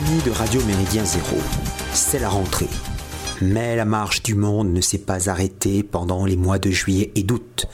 De 0.00 0.30
Radio 0.30 0.64
Méridien 0.64 1.04
Zéro, 1.04 1.36
c'est 1.92 2.18
la 2.18 2.30
rentrée. 2.30 2.70
Mais 3.42 3.76
la 3.76 3.84
marche 3.84 4.22
du 4.22 4.34
monde 4.34 4.72
ne 4.72 4.80
s'est 4.80 4.96
pas 4.96 5.28
arrêtée 5.28 5.82
pendant 5.82 6.24
les 6.24 6.36
mois 6.36 6.58
de 6.58 6.70
juillet 6.70 7.12
et 7.16 7.22
d'août. 7.22 7.66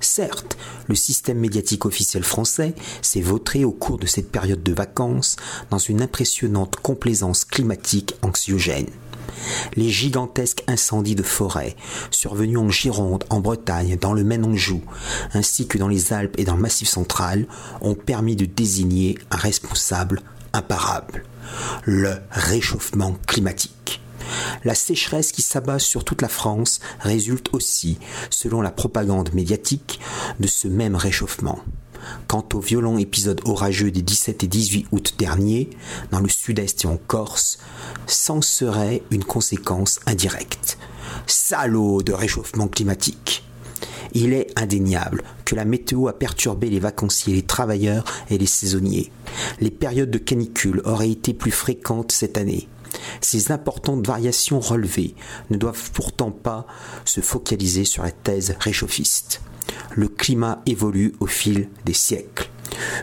Certes, 0.00 0.56
le 0.88 0.94
système 0.94 1.38
médiatique 1.38 1.84
officiel 1.84 2.24
français 2.24 2.74
s'est 3.02 3.20
vautré 3.20 3.66
au 3.66 3.70
cours 3.70 3.98
de 3.98 4.06
cette 4.06 4.32
période 4.32 4.62
de 4.62 4.72
vacances 4.72 5.36
dans 5.68 5.78
une 5.78 6.00
impressionnante 6.00 6.76
complaisance 6.76 7.44
climatique 7.44 8.14
anxiogène. 8.22 8.88
Les 9.76 9.90
gigantesques 9.90 10.64
incendies 10.66 11.14
de 11.14 11.22
forêt, 11.22 11.76
survenus 12.10 12.58
en 12.58 12.70
Gironde, 12.70 13.24
en 13.28 13.40
Bretagne, 13.40 13.98
dans 14.00 14.14
le 14.14 14.24
Maine-Anjou, 14.24 14.80
ainsi 15.34 15.68
que 15.68 15.76
dans 15.76 15.88
les 15.88 16.14
Alpes 16.14 16.36
et 16.38 16.44
dans 16.44 16.56
le 16.56 16.62
Massif 16.62 16.88
central, 16.88 17.46
ont 17.82 17.94
permis 17.94 18.36
de 18.36 18.46
désigner 18.46 19.18
un 19.30 19.36
responsable 19.36 20.22
imparable, 20.54 21.24
le 21.84 22.14
réchauffement 22.30 23.16
climatique. 23.26 24.00
La 24.64 24.74
sécheresse 24.74 25.32
qui 25.32 25.42
s'abat 25.42 25.78
sur 25.78 26.04
toute 26.04 26.22
la 26.22 26.28
France 26.28 26.80
résulte 27.00 27.50
aussi, 27.52 27.98
selon 28.30 28.62
la 28.62 28.70
propagande 28.70 29.34
médiatique, 29.34 30.00
de 30.40 30.46
ce 30.46 30.68
même 30.68 30.96
réchauffement. 30.96 31.58
Quant 32.28 32.46
aux 32.54 32.60
violents 32.60 32.98
épisodes 32.98 33.40
orageux 33.44 33.90
des 33.90 34.02
17 34.02 34.44
et 34.44 34.46
18 34.46 34.86
août 34.92 35.14
derniers, 35.18 35.70
dans 36.10 36.20
le 36.20 36.28
sud-est 36.28 36.84
et 36.84 36.88
en 36.88 36.96
Corse, 36.96 37.58
c'en 38.06 38.42
serait 38.42 39.02
une 39.10 39.24
conséquence 39.24 40.00
indirecte. 40.06 40.78
Salaud 41.26 42.02
de 42.02 42.12
réchauffement 42.12 42.68
climatique 42.68 43.44
il 44.14 44.32
est 44.32 44.48
indéniable 44.58 45.22
que 45.44 45.54
la 45.54 45.64
météo 45.64 46.08
a 46.08 46.12
perturbé 46.12 46.70
les 46.70 46.78
vacanciers, 46.78 47.34
les 47.34 47.42
travailleurs 47.42 48.04
et 48.30 48.38
les 48.38 48.46
saisonniers. 48.46 49.10
Les 49.60 49.70
périodes 49.70 50.10
de 50.10 50.18
canicule 50.18 50.80
auraient 50.84 51.10
été 51.10 51.34
plus 51.34 51.50
fréquentes 51.50 52.12
cette 52.12 52.38
année. 52.38 52.68
Ces 53.20 53.50
importantes 53.50 54.06
variations 54.06 54.60
relevées 54.60 55.14
ne 55.50 55.56
doivent 55.56 55.90
pourtant 55.90 56.30
pas 56.30 56.66
se 57.04 57.20
focaliser 57.20 57.84
sur 57.84 58.04
la 58.04 58.12
thèse 58.12 58.56
réchauffiste. 58.60 59.40
Le 59.94 60.08
climat 60.08 60.62
évolue 60.66 61.14
au 61.20 61.26
fil 61.26 61.68
des 61.84 61.92
siècles. 61.92 62.50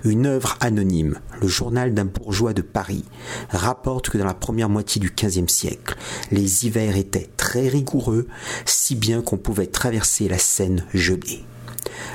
Une 0.04 0.26
œuvre 0.26 0.58
anonyme, 0.60 1.20
le 1.42 1.48
journal 1.48 1.94
d'un 1.94 2.06
bourgeois 2.06 2.54
de 2.54 2.62
Paris, 2.62 3.06
rapporte 3.50 4.10
que 4.10 4.18
dans 4.18 4.26
la 4.26 4.34
première 4.34 4.70
moitié 4.70 5.00
du 5.00 5.12
XVe 5.16 5.48
siècle, 5.48 5.96
les 6.32 6.66
hivers 6.66 6.98
étaient 6.98 7.30
très 7.38 7.68
rigoureux, 7.68 8.28
si 8.66 8.96
bien 8.96 9.22
qu'on 9.22 9.38
pouvait 9.38 9.68
traverser 9.68 10.28
la 10.28 10.38
Seine 10.38 10.86
gelée. 10.94 11.44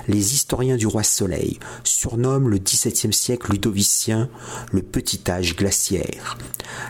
Les 0.08 0.34
historiens 0.34 0.76
du 0.76 0.86
roi 0.86 1.02
Soleil 1.02 1.58
surnomment 1.84 2.48
le 2.48 2.58
XVIIe 2.58 3.12
siècle 3.12 3.52
ludovicien 3.52 4.28
le 4.72 4.82
petit 4.82 5.20
âge 5.28 5.56
glaciaire. 5.56 6.38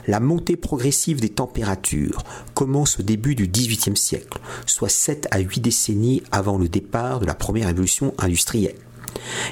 La 0.07 0.21
montée 0.21 0.57
progressive 0.57 1.21
des 1.21 1.31
températures 1.31 2.23
commence 2.55 3.01
au 3.01 3.03
début 3.03 3.35
du 3.35 3.49
XVIIIe 3.49 3.97
siècle, 3.97 4.39
soit 4.67 4.89
7 4.89 5.29
à 5.31 5.39
8 5.39 5.61
décennies 5.61 6.23
avant 6.31 6.59
le 6.59 6.69
départ 6.69 7.21
de 7.21 7.27
la 7.27 7.35
première 7.35 7.69
révolution 7.69 8.15
industrielle. 8.19 8.77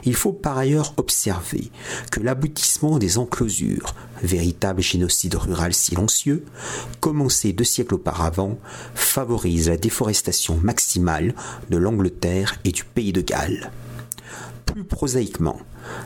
Il 0.04 0.14
faut 0.14 0.32
par 0.32 0.58
ailleurs 0.58 0.94
observer 0.96 1.70
que 2.10 2.20
l'aboutissement 2.20 2.98
des 2.98 3.18
enclosures, 3.18 3.94
véritable 4.22 4.82
génocide 4.82 5.34
rural 5.34 5.74
silencieux, 5.74 6.44
commencé 7.00 7.52
deux 7.52 7.64
siècles 7.64 7.94
auparavant, 7.94 8.58
favorise 8.94 9.68
la 9.68 9.76
déforestation 9.76 10.56
maximale 10.56 11.34
de 11.70 11.76
l'Angleterre 11.76 12.56
et 12.64 12.72
du 12.72 12.84
pays 12.84 13.12
de 13.12 13.20
Galles. 13.20 13.70
Plus 14.66 14.84
prosaïquement, 14.84 15.60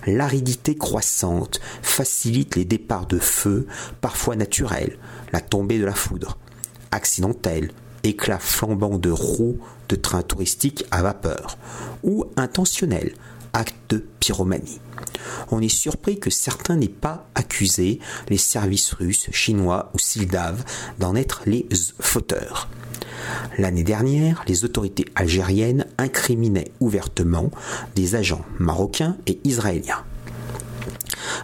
l'aridité 0.07 0.77
croissante 0.77 1.61
facilite 1.83 2.57
les 2.57 2.65
départs 2.65 3.07
de 3.07 3.19
feu, 3.19 3.67
parfois 4.01 4.37
naturels, 4.37 4.99
la 5.33 5.41
tombée 5.41 5.79
de 5.79 5.85
la 5.85 5.95
foudre, 5.95 6.37
accidentelle, 6.91 7.71
éclats 8.03 8.39
flambants 8.39 8.99
de 8.99 9.11
roues 9.11 9.59
de 9.89 9.97
trains 9.97 10.23
touristiques 10.23 10.85
à 10.91 11.03
vapeur, 11.03 11.57
ou 12.03 12.27
intentionnels, 12.37 13.15
acte 13.53 13.77
de 13.91 14.05
pyromanie. 14.21 14.81
On 15.51 15.61
est 15.61 15.69
surpris 15.69 16.19
que 16.19 16.31
certains 16.31 16.77
n'aient 16.77 16.89
pas 16.89 17.27
accusé 17.35 17.99
les 18.29 18.37
services 18.37 18.93
russes, 18.93 19.29
chinois 19.33 19.91
ou 19.95 19.99
sildaves 19.99 20.65
d'en 20.99 21.15
être 21.15 21.43
les 21.47 21.67
fauteurs. 22.01 22.69
L'année 23.59 23.85
dernière, 23.85 24.45
les 24.47 24.65
autorités 24.65 25.07
algériennes 25.15 25.87
incriminaient 25.99 26.73
ouvertement 26.81 27.51
des 27.95 28.15
agents 28.15 28.45
marocains 28.59 29.17
et 29.27 29.41
israéliens. 29.45 30.05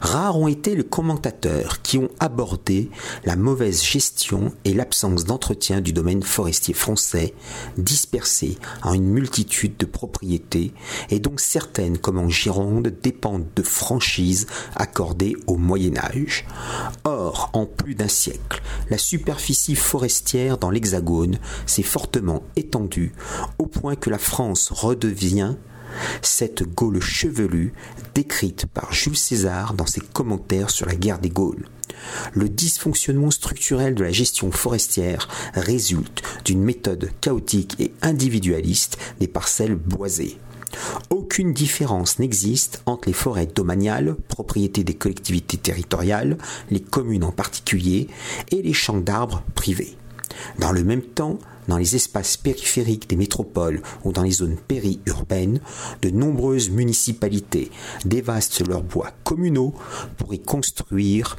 Rares 0.00 0.38
ont 0.38 0.48
été 0.48 0.74
les 0.74 0.84
commentateurs 0.84 1.82
qui 1.82 1.98
ont 1.98 2.10
abordé 2.20 2.90
la 3.24 3.36
mauvaise 3.36 3.82
gestion 3.82 4.52
et 4.64 4.74
l'absence 4.74 5.24
d'entretien 5.24 5.80
du 5.80 5.92
domaine 5.92 6.22
forestier 6.22 6.74
français, 6.74 7.34
dispersé 7.78 8.58
en 8.82 8.92
une 8.92 9.08
multitude 9.08 9.76
de 9.78 9.86
propriétés, 9.86 10.72
et 11.10 11.18
dont 11.18 11.36
certaines, 11.36 11.98
comme 11.98 12.18
en 12.18 12.28
Gironde, 12.28 12.92
dépendent 13.02 13.48
de 13.56 13.62
franchises 13.62 14.46
accordées 14.76 15.36
au 15.46 15.56
Moyen 15.56 15.96
Âge. 15.96 16.46
Or, 17.04 17.50
en 17.52 17.66
plus 17.66 17.94
d'un 17.94 18.08
siècle, 18.08 18.62
la 18.90 18.98
superficie 18.98 19.76
forestière 19.76 20.58
dans 20.58 20.70
l'Hexagone 20.70 21.38
s'est 21.66 21.82
fortement 21.82 22.42
étendue, 22.56 23.14
au 23.58 23.66
point 23.66 23.96
que 23.96 24.10
la 24.10 24.18
France 24.18 24.70
redevient 24.70 25.56
cette 26.22 26.62
Gaule 26.62 27.00
chevelue 27.00 27.72
décrite 28.14 28.66
par 28.66 28.92
Jules 28.92 29.16
César 29.16 29.74
dans 29.74 29.86
ses 29.86 30.00
commentaires 30.00 30.70
sur 30.70 30.86
la 30.86 30.94
guerre 30.94 31.18
des 31.18 31.30
Gaules. 31.30 31.68
Le 32.32 32.48
dysfonctionnement 32.48 33.30
structurel 33.30 33.94
de 33.94 34.04
la 34.04 34.12
gestion 34.12 34.50
forestière 34.50 35.28
résulte 35.54 36.22
d'une 36.44 36.62
méthode 36.62 37.10
chaotique 37.20 37.76
et 37.78 37.92
individualiste 38.02 38.98
des 39.20 39.28
parcelles 39.28 39.76
boisées. 39.76 40.38
Aucune 41.10 41.52
différence 41.52 42.18
n'existe 42.18 42.82
entre 42.86 43.08
les 43.08 43.14
forêts 43.14 43.46
domaniales, 43.46 44.16
propriété 44.28 44.82
des 44.82 44.94
collectivités 44.94 45.56
territoriales, 45.56 46.36
les 46.70 46.80
communes 46.80 47.24
en 47.24 47.32
particulier, 47.32 48.08
et 48.50 48.62
les 48.62 48.72
champs 48.72 49.00
d'arbres 49.00 49.42
privés. 49.54 49.96
Dans 50.58 50.72
le 50.72 50.82
même 50.82 51.02
temps, 51.02 51.38
dans 51.68 51.76
les 51.76 51.96
espaces 51.96 52.36
périphériques 52.36 53.08
des 53.08 53.16
métropoles 53.16 53.82
ou 54.04 54.12
dans 54.12 54.22
les 54.22 54.30
zones 54.30 54.56
périurbaines, 54.56 55.60
de 56.02 56.10
nombreuses 56.10 56.70
municipalités 56.70 57.70
dévastent 58.04 58.66
leurs 58.66 58.82
bois 58.82 59.10
communaux 59.24 59.74
pour 60.16 60.34
y 60.34 60.40
construire 60.40 61.36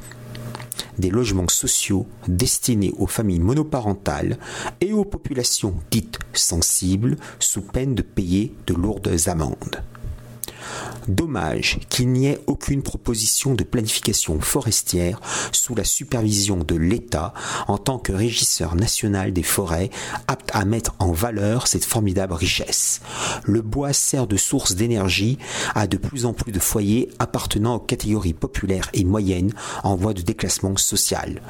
des 0.98 1.10
logements 1.10 1.48
sociaux 1.48 2.06
destinés 2.28 2.92
aux 2.98 3.06
familles 3.06 3.40
monoparentales 3.40 4.38
et 4.80 4.92
aux 4.92 5.04
populations 5.04 5.74
dites 5.90 6.18
sensibles 6.32 7.16
sous 7.38 7.62
peine 7.62 7.94
de 7.94 8.02
payer 8.02 8.54
de 8.66 8.74
lourdes 8.74 9.10
amendes. 9.26 9.82
Dommage 11.08 11.78
qu'il 11.88 12.08
n'y 12.08 12.26
ait 12.26 12.40
aucune 12.46 12.82
proposition 12.82 13.54
de 13.54 13.62
planification 13.62 14.40
forestière 14.40 15.20
sous 15.52 15.74
la 15.74 15.84
supervision 15.84 16.58
de 16.58 16.74
l'État 16.74 17.32
en 17.68 17.78
tant 17.78 17.98
que 17.98 18.12
régisseur 18.12 18.74
national 18.74 19.32
des 19.32 19.44
forêts 19.44 19.90
apte 20.26 20.50
à 20.52 20.64
mettre 20.64 20.96
en 20.98 21.12
valeur 21.12 21.68
cette 21.68 21.84
formidable 21.84 22.32
richesse. 22.32 23.00
Le 23.44 23.62
bois 23.62 23.92
sert 23.92 24.26
de 24.26 24.36
source 24.36 24.74
d'énergie 24.74 25.38
à 25.74 25.86
de 25.86 25.96
plus 25.96 26.26
en 26.26 26.32
plus 26.32 26.50
de 26.50 26.58
foyers 26.58 27.08
appartenant 27.20 27.76
aux 27.76 27.80
catégories 27.80 28.34
populaires 28.34 28.90
et 28.92 29.04
moyennes 29.04 29.52
en 29.84 29.94
voie 29.94 30.14
de 30.14 30.22
déclassement 30.22 30.76
social. 30.76 31.40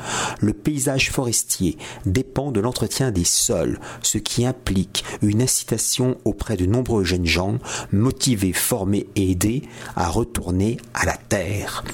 Le 0.40 0.52
paysage 0.52 1.10
forestier 1.10 1.78
dépend 2.04 2.52
de 2.52 2.60
l'entretien 2.60 3.10
des 3.10 3.24
sols, 3.24 3.80
ce 4.02 4.18
qui 4.18 4.44
implique 4.44 5.04
une 5.22 5.40
incitation 5.40 6.18
auprès 6.24 6.56
de 6.56 6.66
nombreux 6.66 7.04
jeunes 7.04 7.26
gens 7.26 7.56
motivés, 7.92 8.52
formés 8.52 9.06
et 9.16 9.30
aidés 9.30 9.45
à 9.94 10.08
retourner 10.08 10.78
à 10.94 11.06
la 11.06 11.16
terre. 11.16 11.84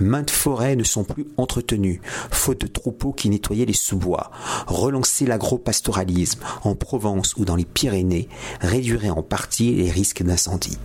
Maintes 0.00 0.30
forêts 0.30 0.76
ne 0.76 0.84
sont 0.84 1.04
plus 1.04 1.26
entretenues, 1.36 2.00
faute 2.30 2.62
de 2.62 2.66
troupeaux 2.66 3.12
qui 3.12 3.28
nettoyaient 3.28 3.66
les 3.66 3.72
sous-bois. 3.72 4.30
Relancer 4.66 5.26
l'agro-pastoralisme 5.26 6.40
en 6.64 6.74
Provence 6.74 7.34
ou 7.36 7.44
dans 7.44 7.56
les 7.56 7.64
Pyrénées 7.64 8.28
réduirait 8.60 9.10
en 9.10 9.22
partie 9.22 9.74
les 9.74 9.90
risques 9.90 10.22
d'incendie. 10.22 10.78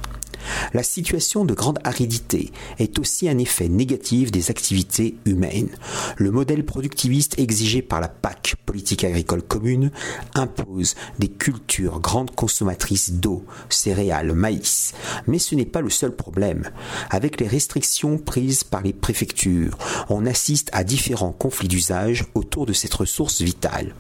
La 0.73 0.83
situation 0.83 1.45
de 1.45 1.53
grande 1.53 1.79
aridité 1.83 2.51
est 2.79 2.99
aussi 2.99 3.29
un 3.29 3.37
effet 3.37 3.69
négatif 3.69 4.31
des 4.31 4.49
activités 4.51 5.15
humaines. 5.25 5.69
Le 6.17 6.31
modèle 6.31 6.65
productiviste 6.65 7.39
exigé 7.39 7.81
par 7.81 8.01
la 8.01 8.07
PAC, 8.07 8.55
politique 8.65 9.03
agricole 9.03 9.41
commune, 9.41 9.91
impose 10.33 10.95
des 11.19 11.29
cultures 11.29 11.99
grandes 11.99 12.33
consommatrices 12.35 13.13
d'eau, 13.13 13.45
céréales, 13.69 14.33
maïs. 14.33 14.93
Mais 15.27 15.39
ce 15.39 15.55
n'est 15.55 15.65
pas 15.65 15.81
le 15.81 15.89
seul 15.89 16.15
problème. 16.15 16.69
Avec 17.09 17.39
les 17.39 17.47
restrictions 17.47 18.17
prises 18.17 18.63
par 18.63 18.81
les 18.81 18.93
préfectures, 18.93 19.77
on 20.09 20.25
assiste 20.25 20.69
à 20.73 20.83
différents 20.83 21.31
conflits 21.31 21.67
d'usage 21.67 22.25
autour 22.33 22.65
de 22.65 22.73
cette 22.73 22.93
ressource 22.93 23.41
vitale. 23.41 23.93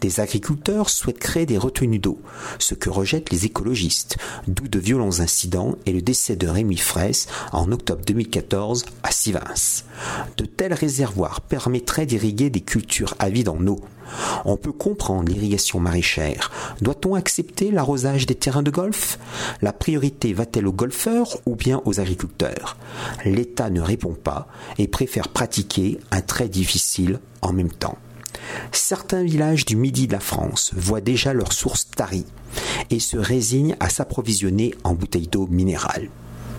Des 0.00 0.20
agriculteurs 0.20 0.90
souhaitent 0.90 1.18
créer 1.18 1.46
des 1.46 1.58
retenues 1.58 1.98
d'eau, 1.98 2.20
ce 2.58 2.74
que 2.74 2.90
rejettent 2.90 3.30
les 3.30 3.46
écologistes, 3.46 4.16
d'où 4.46 4.68
de 4.68 4.78
violents 4.78 5.20
incidents 5.20 5.76
et 5.86 5.92
le 5.92 6.02
décès 6.02 6.36
de 6.36 6.48
Rémi 6.48 6.76
Fraisse 6.76 7.26
en 7.52 7.70
octobre 7.72 8.02
2014 8.06 8.84
à 9.02 9.10
Sivins. 9.10 9.42
De 10.36 10.44
tels 10.44 10.74
réservoirs 10.74 11.40
permettraient 11.40 12.06
d'irriguer 12.06 12.50
des 12.50 12.60
cultures 12.60 13.14
avides 13.18 13.48
en 13.48 13.66
eau. 13.66 13.80
On 14.44 14.56
peut 14.56 14.72
comprendre 14.72 15.30
l'irrigation 15.30 15.80
maraîchère. 15.80 16.50
Doit-on 16.80 17.14
accepter 17.14 17.70
l'arrosage 17.70 18.26
des 18.26 18.34
terrains 18.34 18.62
de 18.62 18.70
golf? 18.70 19.18
La 19.62 19.72
priorité 19.72 20.32
va-t-elle 20.32 20.66
aux 20.66 20.72
golfeurs 20.72 21.38
ou 21.46 21.54
bien 21.54 21.80
aux 21.84 22.00
agriculteurs? 22.00 22.76
L'État 23.24 23.70
ne 23.70 23.80
répond 23.80 24.14
pas 24.14 24.48
et 24.78 24.88
préfère 24.88 25.28
pratiquer 25.28 25.98
un 26.10 26.20
trait 26.20 26.48
difficile 26.48 27.20
en 27.40 27.52
même 27.52 27.72
temps. 27.72 27.98
Certains 28.72 29.22
villages 29.22 29.64
du 29.64 29.76
midi 29.76 30.06
de 30.06 30.12
la 30.12 30.20
France 30.20 30.72
voient 30.76 31.00
déjà 31.00 31.32
leurs 31.32 31.52
sources 31.52 31.88
taries 31.90 32.26
et 32.90 33.00
se 33.00 33.16
résignent 33.16 33.76
à 33.80 33.88
s'approvisionner 33.88 34.74
en 34.84 34.94
bouteilles 34.94 35.28
d'eau 35.28 35.46
minérale. 35.46 36.08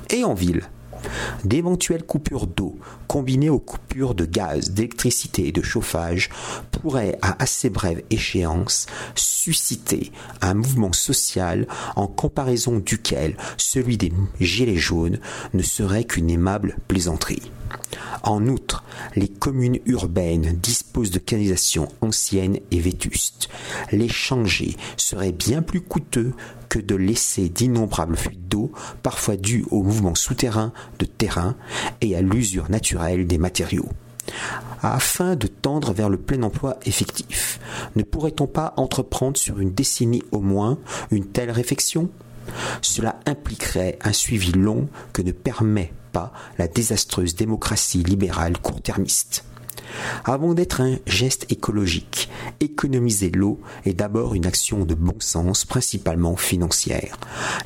Et 0.10 0.24
en 0.24 0.34
ville, 0.34 0.64
D'éventuelles 1.44 2.04
coupures 2.04 2.48
d'eau 2.48 2.78
combinées 3.08 3.50
aux 3.50 3.60
coupures 3.60 4.16
de 4.16 4.26
gaz, 4.26 4.72
d'électricité 4.72 5.48
et 5.48 5.52
de 5.52 5.62
chauffage 5.62 6.30
pourraient 6.72 7.18
à 7.22 7.42
assez 7.42 7.70
brève 7.70 8.02
échéance 8.10 8.88
susciter 9.16 10.12
un 10.42 10.54
mouvement 10.54 10.94
social 10.94 11.68
en 11.96 12.08
comparaison 12.08 12.78
duquel 12.80 13.38
celui 13.58 13.98
des 13.98 14.14
gilets 14.40 14.78
jaunes 14.78 15.20
ne 15.54 15.64
serait 15.64 16.06
qu'une 16.06 16.30
aimable 16.30 16.78
plaisanterie. 16.88 17.52
En 18.24 18.48
outre, 18.48 18.84
les 19.16 19.28
communes 19.28 19.80
urbaines 19.86 20.58
disposent 20.62 21.12
de 21.12 21.20
canalisations 21.20 21.90
anciennes 22.02 22.60
et 22.72 22.80
vétustes. 22.80 23.50
Les 23.92 24.10
changer 24.10 24.76
serait 24.98 25.32
bien 25.32 25.62
plus 25.62 25.82
coûteux 25.82 26.34
que 26.70 26.80
de 26.80 26.96
laisser 26.96 27.50
d'innombrables 27.50 28.16
fuites 28.16 28.48
d'eau, 28.48 28.72
parfois 29.04 29.36
dues 29.36 29.66
au 29.72 29.84
mouvement 29.84 30.16
souterrain 30.16 30.72
de 31.00 31.06
terrain 31.06 31.56
et 32.02 32.16
à 32.16 32.22
l'usure 32.22 32.70
naturelle 32.72 33.28
des 33.28 33.38
matériaux. 33.38 33.90
Afin 34.82 35.36
de 35.36 35.48
tendre 35.48 35.94
vers 35.94 36.10
le 36.10 36.18
plein 36.18 36.44
emploi 36.44 36.78
effectif, 36.86 37.60
ne 37.96 38.04
pourrait-on 38.04 38.48
pas 38.48 38.74
entreprendre 38.78 39.38
sur 39.38 39.60
une 39.60 39.74
décennie 39.74 40.24
au 40.32 40.40
moins 40.40 40.78
une 41.12 41.26
telle 41.26 41.52
réflexion 41.52 42.10
Cela 42.82 43.20
impliquerait 43.26 44.00
un 44.04 44.14
suivi 44.14 44.52
long 44.52 44.88
que 45.14 45.22
ne 45.22 45.32
permet 45.32 45.94
pas 46.14 46.32
la 46.58 46.70
désastreuse 46.70 47.36
démocratie 47.36 48.04
libérale 48.04 48.58
court-termiste. 48.58 49.44
Avant 50.26 50.54
d'être 50.54 50.82
un 50.82 50.98
geste 51.06 51.52
écologique, 51.52 52.30
économiser 52.60 53.30
l'eau 53.30 53.60
est 53.86 53.94
d'abord 53.94 54.34
une 54.34 54.46
action 54.46 54.86
de 54.86 54.94
bon 54.94 55.16
sens, 55.20 55.66
principalement 55.66 56.36
financière. 56.36 57.18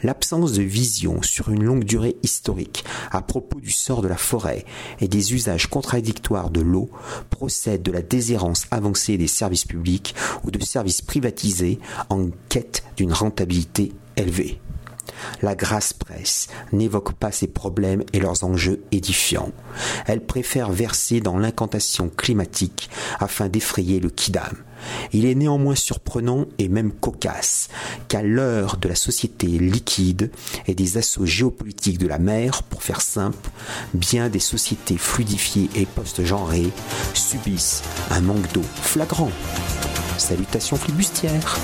L'absence 0.03 0.53
de 0.53 0.63
vision 0.63 1.21
sur 1.21 1.49
une 1.49 1.63
longue 1.63 1.83
durée 1.83 2.17
historique 2.23 2.83
à 3.11 3.21
propos 3.21 3.59
du 3.59 3.71
sort 3.71 4.01
de 4.01 4.07
la 4.07 4.17
forêt 4.17 4.65
et 4.99 5.07
des 5.07 5.33
usages 5.33 5.67
contradictoires 5.67 6.49
de 6.49 6.61
l'eau 6.61 6.89
procède 7.29 7.83
de 7.83 7.91
la 7.91 8.01
déshérence 8.01 8.65
avancée 8.71 9.17
des 9.17 9.27
services 9.27 9.65
publics 9.65 10.15
ou 10.43 10.51
de 10.51 10.63
services 10.63 11.01
privatisés 11.01 11.79
en 12.09 12.29
quête 12.49 12.83
d'une 12.97 13.13
rentabilité 13.13 13.93
élevée. 14.15 14.59
La 15.41 15.55
grasse 15.55 15.93
presse 15.93 16.47
n'évoque 16.71 17.13
pas 17.13 17.31
ces 17.31 17.47
problèmes 17.47 18.03
et 18.13 18.19
leurs 18.19 18.43
enjeux 18.43 18.81
édifiants. 18.91 19.51
Elle 20.05 20.25
préfère 20.25 20.71
verser 20.71 21.19
dans 21.21 21.37
l'incantation 21.37 22.09
climatique 22.09 22.89
afin 23.19 23.49
d'effrayer 23.49 23.99
le 23.99 24.09
kidam. 24.09 24.55
Il 25.11 25.25
est 25.25 25.35
néanmoins 25.35 25.75
surprenant 25.75 26.45
et 26.57 26.69
même 26.69 26.91
cocasse 26.91 27.69
qu'à 28.07 28.21
l'heure 28.21 28.77
de 28.77 28.87
la 28.87 28.95
société 28.95 29.47
liquide 29.47 30.31
et 30.67 30.75
des 30.75 30.97
assauts 30.97 31.25
géopolitiques 31.25 31.97
de 31.97 32.07
la 32.07 32.19
mer, 32.19 32.63
pour 32.63 32.83
faire 32.83 33.01
simple, 33.01 33.49
bien 33.93 34.29
des 34.29 34.39
sociétés 34.39 34.97
fluidifiées 34.97 35.69
et 35.75 35.85
post-genrées 35.85 36.71
subissent 37.13 37.81
un 38.11 38.21
manque 38.21 38.51
d'eau 38.53 38.63
flagrant. 38.81 39.31
Salutations 40.17 40.77
flibustières 40.77 41.57